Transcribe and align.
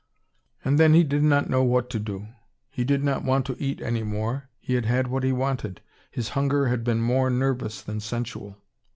And 0.65 0.79
then 0.79 0.95
he 0.95 1.03
did 1.03 1.21
not 1.21 1.47
know 1.47 1.61
what 1.63 1.87
to 1.91 1.99
do. 1.99 2.29
He 2.71 2.83
did 2.83 3.03
not 3.03 3.23
want 3.23 3.45
to 3.45 3.61
eat 3.61 3.79
any 3.83 4.01
more, 4.01 4.49
he 4.59 4.73
had 4.73 4.85
had 4.87 5.09
what 5.09 5.23
he 5.23 5.31
wanted. 5.31 5.79
His 6.09 6.29
hunger 6.29 6.69
had 6.69 6.83
been 6.83 7.01
more 7.01 7.29
nervous 7.29 7.83
than 7.83 7.99
sensual. 7.99 8.57